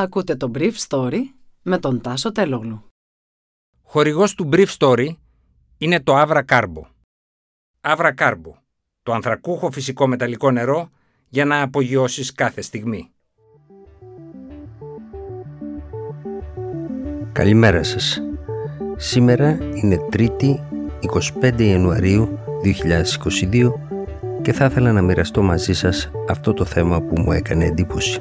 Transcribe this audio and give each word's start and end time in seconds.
Ακούτε 0.00 0.36
το 0.36 0.50
Brief 0.54 0.72
Story 0.88 1.18
με 1.62 1.78
τον 1.78 2.00
Τάσο 2.00 2.32
Τελόγλου. 2.32 2.84
Χορηγός 3.82 4.34
του 4.34 4.48
Brief 4.52 4.66
Story 4.78 5.08
είναι 5.78 6.00
το 6.00 6.20
Avra 6.20 6.42
Carbo. 6.48 6.82
Avra 7.80 8.14
Carbo, 8.14 8.52
το 9.02 9.12
ανθρακούχο 9.12 9.70
φυσικό 9.70 10.06
μεταλλικό 10.06 10.50
νερό 10.50 10.90
για 11.28 11.44
να 11.44 11.62
απογειώσεις 11.62 12.32
κάθε 12.32 12.60
στιγμή. 12.60 13.10
Καλημέρα 17.32 17.82
σας. 17.82 18.20
Σήμερα 18.96 19.58
είναι 19.74 19.98
3η 20.12 20.54
25 21.40 21.60
Ιανουαρίου 21.60 22.38
2022 23.50 23.72
και 24.42 24.52
θα 24.52 24.64
ήθελα 24.64 24.92
να 24.92 25.02
μοιραστώ 25.02 25.42
μαζί 25.42 25.72
σας 25.72 26.10
αυτό 26.28 26.52
το 26.52 26.64
θέμα 26.64 27.00
που 27.00 27.20
μου 27.20 27.32
έκανε 27.32 27.64
εντύπωση. 27.64 28.20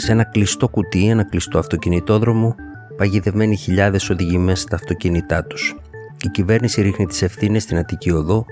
Σε 0.00 0.12
ένα 0.12 0.24
κλειστό 0.24 0.68
κουτί, 0.68 1.08
ένα 1.08 1.24
κλειστό 1.24 1.58
αυτοκινητόδρομο, 1.58 2.54
παγιδευμένοι 2.96 3.56
χιλιάδες 3.56 4.10
οδηγοί 4.10 4.38
μέσα 4.38 4.62
στα 4.62 4.76
αυτοκίνητά 4.76 5.44
τους. 5.44 5.76
Η 6.24 6.28
κυβέρνηση 6.28 6.82
ρίχνει 6.82 7.06
τις 7.06 7.22
ευθύνες 7.22 7.62
στην 7.62 7.78
Αττική 7.78 8.10
Οδό, 8.10 8.44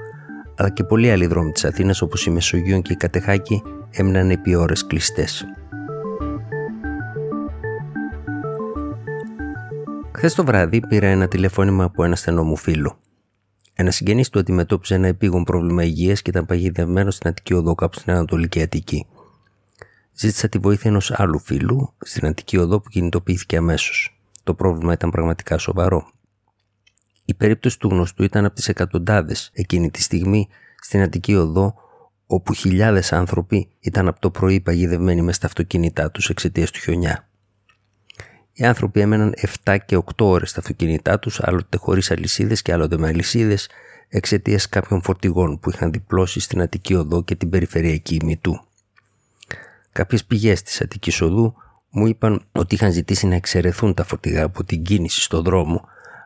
αλλά 0.57 0.69
και 0.69 0.85
πολλοί 0.85 1.11
άλλοι 1.11 1.27
δρόμοι 1.27 1.53
της 1.53 1.65
Αθήνας 1.65 2.03
όπως 2.03 2.27
η 2.27 2.31
Μεσογείων 2.31 2.83
και 2.83 2.93
η 2.93 2.97
Κατεχάκη 2.97 3.63
έμειναν 3.91 4.31
επί 4.31 4.55
ώρες 4.55 4.87
κλειστές. 4.87 5.47
Χθες 10.13 10.35
το 10.35 10.45
βράδυ 10.45 10.87
πήρα 10.87 11.07
ένα 11.07 11.29
τηλεφώνημα 11.29 11.85
από 11.85 12.05
ένα 12.05 12.17
στενό 12.17 12.45
μου 12.45 12.57
φίλο. 12.57 12.99
Ένα 13.75 13.91
συγγενής 13.91 14.31
του 14.31 14.39
αντιμετώπιζε 14.39 14.95
ένα 14.95 15.07
επίγον 15.07 15.45
πρόβλημα 15.45 15.85
υγείας 15.85 16.23
και 16.23 16.31
ήταν 16.31 16.47
παγιδευμένος 16.47 17.15
στην 17.15 17.31
Αττική 17.31 17.55
Οδό 17.55 17.75
κάπου 17.75 17.99
στην 17.99 18.13
Ανατολική 18.13 18.63
Αττική. 18.63 19.07
Ζήτησα 20.19 20.49
τη 20.49 20.59
βοήθεια 20.59 20.91
ενός 20.91 21.11
άλλου 21.11 21.39
φίλου 21.39 21.95
στην 21.99 22.27
Αττική 22.27 22.57
Οδό 22.57 22.81
που 22.81 22.89
κινητοποιήθηκε 22.89 23.57
αμέσως. 23.57 24.21
Το 24.43 24.55
πρόβλημα 24.55 24.93
ήταν 24.93 25.11
πραγματικά 25.11 25.59
σοβαρό. 25.59 26.11
Η 27.25 27.35
περίπτωση 27.35 27.79
του 27.79 27.89
γνωστού 27.89 28.23
ήταν 28.23 28.45
από 28.45 28.55
τις 28.55 28.69
εκατοντάδες 28.69 29.51
εκείνη 29.53 29.91
τη 29.91 30.03
στιγμή 30.03 30.49
στην 30.81 31.03
Αττική 31.03 31.35
Οδό, 31.35 31.75
όπου 32.27 32.53
χιλιάδες 32.53 33.13
άνθρωποι 33.13 33.69
ήταν 33.81 34.09
από 34.09 34.21
το 34.21 34.31
πρωί 34.31 34.61
παγιδευμένοι 34.61 35.23
μες 35.23 35.37
στα 35.37 35.47
αυτοκίνητά 35.47 36.11
τους 36.11 36.29
εξαιτίας 36.29 36.71
του 36.71 36.79
χιονιά. 36.79 37.29
Οι 38.53 38.65
άνθρωποι 38.65 39.01
έμεναν 39.01 39.35
7 39.65 39.77
και 39.87 39.97
8 39.97 40.03
ώρες 40.17 40.51
στα 40.51 40.61
αυτοκίνητά 40.61 41.19
τους, 41.19 41.41
άλλοτε 41.41 41.77
χωρίς 41.77 42.11
αλυσίδες 42.11 42.63
και 42.63 42.73
άλλοτε 42.73 42.99
με 42.99 43.07
αλυσίδες, 43.07 43.69
εξαιτίας 44.09 44.69
κάποιων 44.69 45.03
φορτηγών 45.03 45.59
που 45.59 45.71
είχαν 45.71 45.91
διπλώσει 45.91 46.41
στην 46.41 46.61
Αττική 46.61 46.95
Οδό 46.95 47.25
και 47.25 47.35
την 47.35 47.51
περιφερειακή 47.51 48.19
ημιτού. 48.23 48.66
Κάποιες 49.97 50.25
πηγές 50.25 50.63
της 50.63 50.81
Αττικής 50.81 51.21
Οδού 51.21 51.55
μου 51.91 52.07
είπαν 52.07 52.43
ότι 52.53 52.75
είχαν 52.75 52.93
ζητήσει 52.93 53.27
να 53.27 53.35
εξαιρεθούν 53.35 53.95
τα 53.95 54.05
φορτηγά 54.05 54.45
από 54.45 54.65
την 54.65 54.83
κίνηση 54.83 55.21
στο 55.21 55.43
δρόμο, 55.43 55.85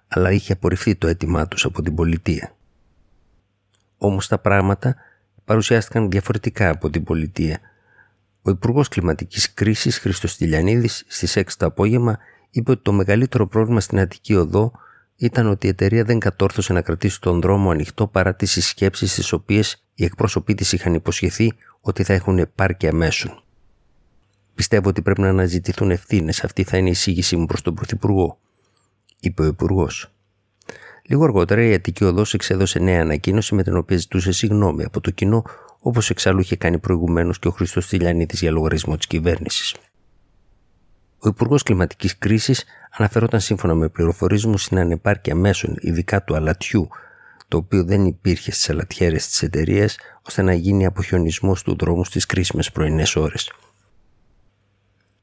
αλλά 0.08 0.30
είχε 0.30 0.52
απορριφθεί 0.52 0.96
το 0.96 1.06
αίτημά 1.06 1.48
τους 1.48 1.64
από 1.64 1.82
την 1.82 1.94
πολιτεία. 1.94 2.54
Όμως 3.98 4.28
τα 4.28 4.38
πράγματα 4.38 4.96
παρουσιάστηκαν 5.44 6.10
διαφορετικά 6.10 6.70
από 6.70 6.90
την 6.90 7.04
πολιτεία 7.04 7.60
ο 8.42 8.50
Υπουργός 8.50 8.88
Κλιματικής 8.88 9.54
Κρίσης 9.54 9.98
Χρήστος 9.98 10.36
Τηλιανίδης 10.36 11.04
στις 11.08 11.36
6 11.38 11.42
το 11.56 11.66
απόγευμα 11.66 12.18
είπε 12.50 12.70
ότι 12.70 12.82
το 12.82 12.92
μεγαλύτερο 12.92 13.46
πρόβλημα 13.46 13.80
στην 13.80 13.98
Αττική 13.98 14.34
Οδό 14.34 14.72
ήταν 15.16 15.46
ότι 15.46 15.66
η 15.66 15.70
εταιρεία 15.70 16.04
δεν 16.04 16.18
κατόρθωσε 16.18 16.72
να 16.72 16.82
κρατήσει 16.82 17.20
τον 17.20 17.40
δρόμο 17.40 17.70
ανοιχτό 17.70 18.06
παρά 18.06 18.34
τις 18.34 18.50
συσκέψεις 18.50 19.12
στι 19.12 19.34
οποίες 19.34 19.84
οι 19.94 20.04
εκπρόσωποι 20.04 20.54
της 20.54 20.72
είχαν 20.72 20.94
υποσχεθεί 20.94 21.52
ότι 21.80 22.02
θα 22.02 22.12
έχουν 22.12 22.38
επάρκεια 22.38 22.92
μέσων. 22.92 23.42
Πιστεύω 24.60 24.88
ότι 24.88 25.02
πρέπει 25.02 25.20
να 25.20 25.28
αναζητηθούν 25.28 25.90
ευθύνες. 25.90 26.44
Αυτή 26.44 26.64
θα 26.64 26.76
είναι 26.76 26.88
η 26.88 26.90
εισήγησή 26.90 27.36
μου 27.36 27.46
προς 27.46 27.62
τον 27.62 27.74
Πρωθυπουργό, 27.74 28.38
είπε 29.20 29.42
ο 29.42 29.44
Υπουργός. 29.44 30.12
Λίγο 31.02 31.24
αργότερα 31.24 31.62
η 31.62 31.74
Αττική 31.74 32.04
Οδός 32.04 32.34
εξέδωσε 32.34 32.78
νέα 32.78 33.00
ανακοίνωση 33.00 33.54
με 33.54 33.62
την 33.62 33.76
οποία 33.76 33.96
ζητούσε 33.96 34.32
συγγνώμη 34.32 34.84
από 34.84 35.00
το 35.00 35.10
κοινό 35.10 35.44
όπως 35.78 36.10
εξάλλου 36.10 36.40
είχε 36.40 36.56
κάνει 36.56 36.78
προηγουμένως 36.78 37.38
και 37.38 37.48
ο 37.48 37.50
Χρήστος 37.50 37.86
Τηλιανίδη 37.86 38.36
για 38.36 38.50
λογαριασμό 38.50 38.96
της 38.96 39.06
κυβέρνησης. 39.06 39.74
Ο 41.18 41.28
Υπουργός 41.28 41.62
Κλιματικής 41.62 42.18
Κρίσης 42.18 42.64
αναφερόταν 42.90 43.40
σύμφωνα 43.40 43.74
με 43.74 43.88
πληροφορίες 43.88 44.44
μου 44.44 44.58
στην 44.58 44.78
ανεπάρκεια 44.78 45.34
μέσων, 45.34 45.76
ειδικά 45.80 46.22
του 46.24 46.34
αλατιού, 46.34 46.88
το 47.48 47.56
οποίο 47.56 47.84
δεν 47.84 48.04
υπήρχε 48.04 48.52
στις 48.52 48.70
αλατιέρες 48.70 49.26
της 49.26 49.42
εταιρείας, 49.42 49.96
ώστε 50.22 50.42
να 50.42 50.54
γίνει 50.54 50.86
αποχιονισμός 50.86 51.62
του 51.62 51.76
δρόμου 51.76 52.04
στις 52.04 52.26
κρίσιμες 52.26 52.72
πρωινές 52.72 53.16
ώρες. 53.16 53.50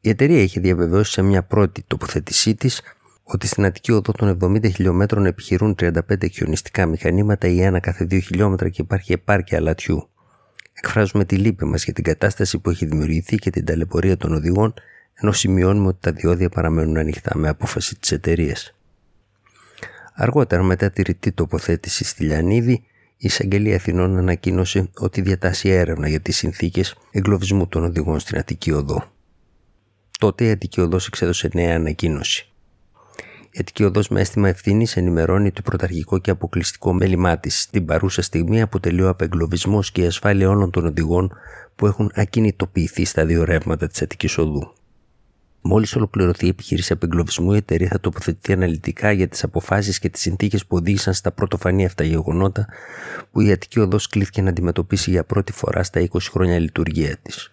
Η 0.08 0.10
εταιρεία 0.10 0.42
είχε 0.42 0.60
διαβεβαιώσει 0.60 1.12
σε 1.12 1.22
μια 1.22 1.44
πρώτη 1.44 1.84
τοποθέτησή 1.88 2.56
της 2.56 2.82
ότι 3.24 3.48
στην 3.48 3.66
Αττική 3.66 3.92
οδό 3.92 4.12
των 4.12 4.38
70 4.42 4.72
χιλιόμετρων 4.74 5.26
επιχειρούν 5.26 5.76
35 5.80 6.32
χιονιστικά 6.32 6.86
μηχανήματα 6.86 7.48
ή 7.48 7.62
ένα 7.62 7.80
κάθε 7.80 8.08
2 8.12 8.22
χιλιόμετρα 8.22 8.70
και 8.70 8.82
υπάρχει 8.82 9.14
επάρκεια 9.14 9.58
αλατιού. 9.58 10.10
Εκφράζουμε 10.74 11.26
τη 11.26 11.36
λύπη 11.36 11.66
μας 11.66 11.84
για 11.84 11.94
την 11.94 12.04
κατάσταση 12.04 12.60
που 12.60 12.70
έχει 12.70 12.86
δημιουργηθεί 12.86 13.36
και 13.36 13.50
την 13.50 13.66
ταλαιπωρία 13.66 14.18
των 14.18 14.34
οδηγών, 14.34 14.74
ενώ 15.14 15.32
σημειώνουμε 15.32 15.88
ότι 15.88 15.98
τα 16.02 16.12
διόδια 16.12 16.50
παραμένουν 16.50 16.98
ανοιχτά 16.98 17.38
με 17.38 17.48
απόφαση 17.48 18.00
της 18.00 18.12
εταιρείας. 18.12 18.76
Αργότερα, 20.14 20.64
μετά 20.64 20.90
τη 20.90 21.02
ρητή 21.02 21.32
τοποθέτηση 21.32 22.04
στη 22.04 22.24
Λιανίδη, 22.24 22.72
η 22.72 22.84
Εισαγγελία 23.18 23.76
Αθηνών 23.76 24.18
ανακοίνωσε 24.18 24.90
ότι 24.98 25.22
διατάσσει 25.22 25.70
έρευνα 25.70 26.08
για 26.08 26.20
τις 26.20 26.38
συνθήκες 26.38 26.96
εγκλωβισμού 27.12 27.68
των 27.68 27.84
οδηγών 27.84 28.20
στην 28.20 28.38
Αττική 28.38 28.72
Οδό. 28.72 29.16
Τότε 30.20 30.46
η 30.46 30.50
Αττική 30.50 30.82
Οδό 30.82 31.00
εξέδωσε 31.08 31.50
νέα 31.54 31.76
ανακοίνωση. 31.76 32.50
Η 33.52 33.58
Αττική 33.60 33.84
Οδό 33.84 34.02
με 34.10 34.20
αίσθημα 34.20 34.50
ευθύνης 34.50 34.98
ενημερώνει 34.98 35.52
το 35.52 35.62
πρωταρχικό 35.62 36.18
και 36.18 36.32
αποκλειστικό 36.32 36.94
μέλημά 36.94 37.38
της. 37.38 37.62
Στην 37.62 37.86
παρούσα 37.86 38.22
στιγμή 38.22 38.62
αποτελεί 38.62 39.02
ο 39.02 39.10
απεγκλωβισμός 39.10 39.92
και 39.92 40.02
η 40.02 40.06
ασφάλεια 40.06 40.50
όλων 40.50 40.72
των 40.72 40.86
οδηγών 40.86 41.32
που 41.76 41.88
έχουν 41.88 42.12
ακινητοποιηθεί 42.16 43.06
στα 43.06 43.26
δύο 43.26 43.44
ρεύματα 43.44 43.88
της 43.88 44.02
Αττικής 44.02 44.38
Οδού. 44.38 44.74
Μόλις 45.62 45.96
ολοκληρωθεί 45.96 46.46
η 46.46 46.50
επιχείρηση 46.50 46.94
απεγκλωβισμού, 46.94 47.54
η 47.54 47.58
εταιρεία 47.58 47.88
θα 47.88 48.00
τοποθετηθεί 48.00 48.54
αναλυτικά 48.54 49.12
για 49.12 49.28
τις 49.28 49.44
αποφάσεις 49.44 50.00
και 50.00 50.10
τις 50.10 50.22
συνθήκες 50.22 50.66
που 50.66 50.76
οδήγησαν 50.76 51.14
στα 51.14 51.32
πρωτοφανή 51.32 51.86
αυτά 51.86 52.04
γεγονότα 52.04 52.68
που 53.32 53.42
η 53.42 53.52
Αττική 53.52 53.80
Οδό 53.80 53.98
κλήθηκε 54.10 54.42
να 54.42 54.50
αντιμετωπίσει 54.50 55.10
για 55.10 55.24
πρώτη 55.24 55.52
φορά 55.52 55.84
στα 55.84 56.08
20 56.12 56.18
χρόνια 56.32 56.60
λειτουργία 56.60 57.18
της. 57.22 57.52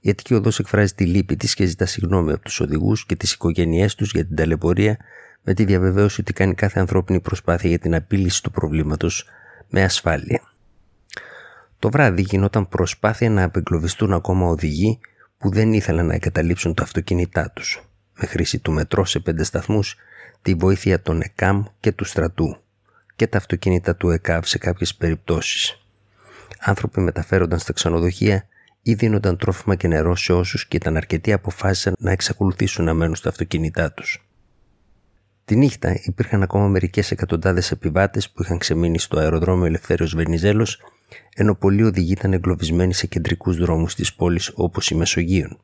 Η 0.00 0.10
Αττική 0.10 0.34
Οδό 0.34 0.50
εκφράζει 0.58 0.94
τη 0.94 1.04
λύπη 1.06 1.36
της 1.36 1.54
και 1.54 1.64
ζητά 1.64 1.86
συγγνώμη 1.86 2.32
από 2.32 2.42
τους 2.42 2.60
οδηγούς 2.60 3.06
και 3.06 3.16
τις 3.16 3.32
οικογένειές 3.32 3.94
τους 3.94 4.10
για 4.12 4.26
την 4.26 4.36
ταλαιπωρία, 4.36 4.96
με 5.42 5.54
τη 5.54 5.64
διαβεβαίωση 5.64 6.20
ότι 6.20 6.32
κάνει 6.32 6.54
κάθε 6.54 6.80
ανθρώπινη 6.80 7.20
προσπάθεια 7.20 7.68
για 7.68 7.78
την 7.78 7.94
απείληση 7.94 8.42
του 8.42 8.50
προβλήματος 8.50 9.28
με 9.68 9.82
ασφάλεια. 9.82 10.42
Το 11.78 11.90
βράδυ 11.90 12.22
γινόταν 12.22 12.68
προσπάθεια 12.68 13.30
να 13.30 13.42
απεγκλωβιστούν 13.42 14.12
ακόμα 14.12 14.46
οδηγοί 14.46 14.98
που 15.38 15.50
δεν 15.50 15.72
ήθελαν 15.72 16.06
να 16.06 16.14
εγκαταλείψουν 16.14 16.74
τα 16.74 16.82
αυτοκίνητά 16.82 17.50
τους, 17.50 17.82
με 18.18 18.26
χρήση 18.26 18.58
του 18.58 18.72
μετρό 18.72 19.04
σε 19.04 19.18
πέντε 19.18 19.44
σταθμούς, 19.44 19.96
τη 20.42 20.54
βοήθεια 20.54 21.02
των 21.02 21.20
ΕΚΑΜ 21.20 21.64
και 21.80 21.92
του 21.92 22.04
στρατού 22.04 22.56
και 23.16 23.26
τα 23.26 23.38
αυτοκίνητα 23.38 23.96
του 23.96 24.10
ΕΚΑΒ 24.10 24.44
σε 24.44 24.58
κάποιες 24.58 24.94
περιπτώσεις. 24.94 25.82
Άνθρωποι 26.60 27.00
μεταφέρονταν 27.00 27.58
στα 27.58 27.72
ξενοδοχεία 27.72 28.46
ή 28.82 28.94
δίνονταν 28.94 29.36
τρόφιμα 29.36 29.74
και 29.74 29.88
νερό 29.88 30.16
σε 30.16 30.32
όσους 30.32 30.66
και 30.66 30.76
ήταν 30.76 30.96
αρκετοί 30.96 31.32
αποφάσισαν 31.32 31.94
να 31.98 32.10
εξακολουθήσουν 32.10 32.84
να 32.84 32.94
μένουν 32.94 33.14
στα 33.14 33.28
αυτοκίνητά 33.28 33.92
τους. 33.92 34.24
Τη 35.44 35.56
νύχτα 35.56 36.00
υπήρχαν 36.02 36.42
ακόμα 36.42 36.68
μερικές 36.68 37.10
εκατοντάδες 37.10 37.70
επιβάτες 37.70 38.30
που 38.30 38.42
είχαν 38.42 38.58
ξεμείνει 38.58 38.98
στο 38.98 39.18
αεροδρόμιο 39.18 39.64
Ελευθέριος 39.64 40.14
Βενιζέλος, 40.14 40.82
ενώ 41.34 41.54
πολλοί 41.54 41.82
οδηγοί 41.82 42.12
ήταν 42.12 42.32
εγκλωβισμένοι 42.32 42.94
σε 42.94 43.06
κεντρικούς 43.06 43.56
δρόμους 43.56 43.94
της 43.94 44.14
πόλης 44.14 44.52
όπως 44.54 44.90
η 44.90 44.94
Μεσογείων. 44.94 45.58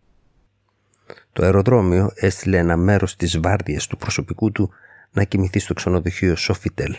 Το 1.32 1.42
αεροδρόμιο 1.42 2.10
έστειλε 2.14 2.58
ένα 2.58 2.76
μέρος 2.76 3.16
της 3.16 3.40
βάρδιας 3.40 3.86
του 3.86 3.96
προσωπικού 3.96 4.52
του 4.52 4.70
να 5.12 5.24
κοιμηθεί 5.24 5.58
στο 5.58 5.74
ξενοδοχείο 5.74 6.36
Σοφιτέλ. 6.36 6.96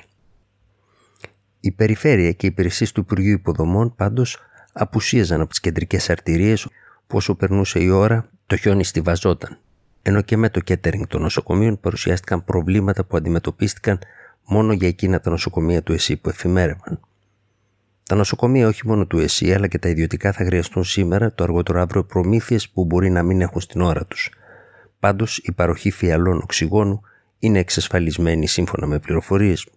Η 1.59 1.71
περιφέρεια 1.71 2.31
και 2.31 2.45
οι 2.45 2.49
υπηρεσίες 2.49 2.91
του 2.91 2.99
Υπουργείου 2.99 3.33
Υποδομών 3.33 3.95
πάντως 3.95 4.37
απουσίαζαν 4.77 5.41
από 5.41 5.49
τις 5.49 5.59
κεντρικές 5.59 6.09
αρτηρίες 6.09 6.67
που 7.07 7.17
όσο 7.17 7.35
περνούσε 7.35 7.79
η 7.79 7.89
ώρα 7.89 8.29
το 8.45 8.55
χιόνι 8.55 8.83
στιβαζόταν. 8.83 9.57
Ενώ 10.01 10.21
και 10.21 10.37
με 10.37 10.49
το 10.49 10.61
catering 10.67 11.07
των 11.07 11.21
νοσοκομείων 11.21 11.79
παρουσιάστηκαν 11.79 12.43
προβλήματα 12.43 13.03
που 13.03 13.17
αντιμετωπίστηκαν 13.17 13.99
μόνο 14.45 14.73
για 14.73 14.87
εκείνα 14.87 15.19
τα 15.19 15.29
νοσοκομεία 15.29 15.83
του 15.83 15.93
ΕΣΥ 15.93 16.17
που 16.17 16.29
εφημέρευαν. 16.29 16.99
Τα 18.03 18.15
νοσοκομεία 18.15 18.67
όχι 18.67 18.87
μόνο 18.87 19.05
του 19.05 19.19
ΕΣΥ 19.19 19.53
αλλά 19.53 19.67
και 19.67 19.79
τα 19.79 19.89
ιδιωτικά 19.89 20.31
θα 20.31 20.45
χρειαστούν 20.45 20.83
σήμερα 20.83 21.33
το 21.33 21.43
αργότερο 21.43 21.81
αύριο 21.81 22.03
προμήθειες 22.03 22.69
που 22.69 22.85
μπορεί 22.85 23.09
να 23.09 23.23
μην 23.23 23.41
έχουν 23.41 23.61
στην 23.61 23.81
ώρα 23.81 24.05
τους. 24.05 24.31
Πάντως 24.99 25.37
η 25.37 25.51
παροχή 25.51 25.91
φιαλών 25.91 26.37
οξυγόνου 26.37 27.01
είναι 27.39 27.59
εξασφαλισμένη 27.59 28.47
σύμφωνα 28.47 28.87
με 28.87 28.99
πληροφορίες 28.99 29.67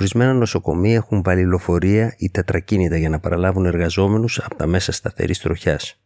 Ορισμένα 0.00 0.32
νοσοκομεία 0.32 0.94
έχουν 0.94 1.22
βάλει 1.22 1.46
λεωφορεία 1.46 2.14
ή 2.18 2.30
τετρακίνητα 2.30 2.96
για 2.96 3.08
να 3.08 3.20
παραλάβουν 3.20 3.66
εργαζόμενους 3.66 4.38
από 4.38 4.54
τα 4.54 4.66
μέσα 4.66 4.92
σταθερής 4.92 5.38
τροχιάς. 5.38 6.00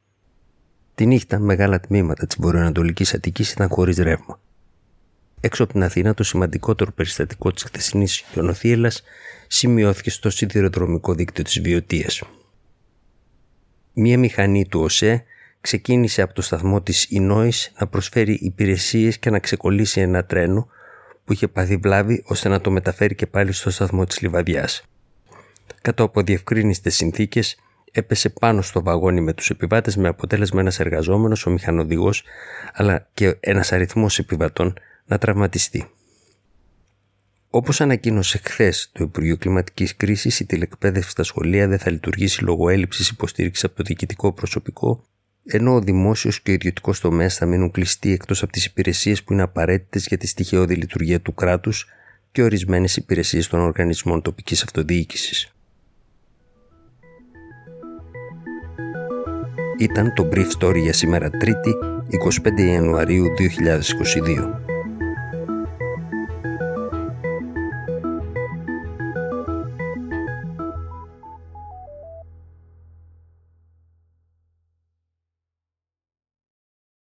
Τη 0.95 1.07
νύχτα, 1.07 1.39
μεγάλα 1.39 1.81
τμήματα 1.81 2.27
της 2.27 2.37
βορειοανατολικής 2.41 3.15
Αττικής 3.15 3.53
ήταν 3.53 3.69
χωρίς 3.69 3.97
ρεύμα. 3.97 4.41
Έξω 5.41 5.63
από 5.63 5.73
την 5.73 5.83
Αθήνα, 5.83 6.15
το 6.15 6.23
σημαντικότερο 6.23 6.93
περιστατικό 6.93 7.53
της 7.53 7.63
χθεσινής 7.63 8.25
χιονοθύελας 8.33 9.03
σημειώθηκε 9.47 10.11
στο 10.11 10.31
σιδηροδρομικό 10.31 11.15
δίκτυο 11.15 11.45
της 11.45 11.61
Βιωτίας. 11.61 12.23
Μία 13.93 14.19
μηχανή 14.19 14.67
του 14.67 14.81
ΟΣΕ 14.81 15.25
ξεκίνησε 15.61 16.23
από 16.23 16.35
το 16.35 16.43
σταθμό 16.43 16.81
της 16.81 17.07
Ινόης 17.11 17.73
να 17.79 17.87
προσφέρει 17.87 18.33
υπηρεσίες 18.33 19.19
και 19.19 19.31
να 19.31 19.39
ξεκολλήσει 19.39 20.01
ένα 20.01 20.25
τρένο 20.25 20.69
που 21.33 21.39
είχε 21.39 21.53
πάθει 21.53 21.77
βλάβη 21.77 22.23
ώστε 22.27 22.49
να 22.49 22.61
το 22.61 22.71
μεταφέρει 22.71 23.15
και 23.15 23.27
πάλι 23.27 23.53
στο 23.53 23.71
σταθμό 23.71 24.05
της 24.05 24.21
Λιβαδιάς. 24.21 24.83
Κάτω 25.83 26.03
από 26.03 26.23
διευκρίνηστες 26.23 26.95
συνθήκες 26.95 27.57
έπεσε 27.93 28.29
πάνω 28.29 28.63
στο 28.63 28.83
βαγόνι 28.83 29.21
με 29.21 29.33
τους 29.33 29.51
επιβάτες 29.51 29.97
με 29.97 30.09
αποτέλεσμα 30.09 30.61
ένας 30.61 30.81
εργαζόμενος, 30.81 31.47
ο 31.47 31.51
μηχανοδηγός 31.51 32.25
αλλά 32.73 33.09
και 33.15 33.37
ένας 33.41 33.73
αριθμός 33.73 34.19
επιβατών 34.19 34.75
να 35.07 35.19
τραυματιστεί. 35.19 35.91
Όπως 37.51 37.81
ανακοίνωσε 37.81 38.41
χθες 38.45 38.91
το 38.93 39.05
Υπουργείο 39.05 39.37
Κλιματικής 39.37 39.97
Κρίσης, 39.97 40.41
η 40.41 40.47
τηλεκπαίδευση 40.47 41.11
στα 41.11 41.23
σχολεία 41.23 41.69
δεν 41.69 41.79
θα 41.79 41.91
λειτουργήσει 41.91 42.45
λόγω 42.45 42.69
έλλειψης 42.69 43.09
υποστήριξης 43.09 43.65
από 43.65 43.77
το 43.77 43.83
διοικητικό 43.83 44.33
προσωπικό, 44.33 45.05
ενώ 45.47 45.75
ο 45.75 45.81
δημόσιος 45.81 46.41
και 46.41 46.51
ο 46.51 46.55
ιδιωτικός 46.55 47.01
τομέας 47.01 47.37
θα 47.37 47.47
μείνουν 47.47 47.71
κλειστοί 47.71 48.13
εκτός 48.13 48.43
από 48.43 48.53
τις 48.53 48.65
υπηρεσίες 48.65 49.23
που 49.23 49.33
είναι 49.33 49.43
απαραίτητες 49.43 50.07
για 50.07 50.19
τη 50.19 50.27
στοιχειώδη 50.27 50.75
λειτουργία 50.75 51.21
του 51.21 51.35
κράτους 51.35 51.87
και 52.33 52.43
ορισμένες 52.43 52.97
υπηρεσίες 52.97 53.49
των 53.49 53.61
οργανισμών 53.61 54.23
τοπικής 54.23 54.63
αυτοδιοίκησης. 54.63 55.55
Ήταν 59.79 60.15
το 60.15 60.29
Brief 60.33 60.49
Story 60.59 60.79
για 60.83 60.93
σήμερα 60.93 61.31
Τρίτη, 61.31 61.75
25 62.09 62.61
Ιανουαρίου 62.61 63.27
2022. 63.39 64.61